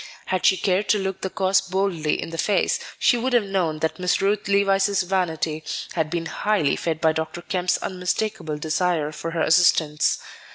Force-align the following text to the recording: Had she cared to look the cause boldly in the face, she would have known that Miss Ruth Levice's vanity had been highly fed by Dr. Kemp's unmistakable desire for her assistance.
Had 0.25 0.47
she 0.47 0.57
cared 0.57 0.89
to 0.89 0.97
look 0.97 1.21
the 1.21 1.29
cause 1.29 1.61
boldly 1.61 2.19
in 2.19 2.31
the 2.31 2.39
face, 2.39 2.79
she 2.97 3.17
would 3.17 3.33
have 3.33 3.43
known 3.43 3.77
that 3.81 3.99
Miss 3.99 4.19
Ruth 4.19 4.47
Levice's 4.47 5.03
vanity 5.03 5.63
had 5.93 6.09
been 6.09 6.25
highly 6.25 6.75
fed 6.75 6.99
by 6.99 7.11
Dr. 7.11 7.43
Kemp's 7.43 7.77
unmistakable 7.83 8.57
desire 8.57 9.11
for 9.11 9.29
her 9.29 9.41
assistance. 9.41 10.17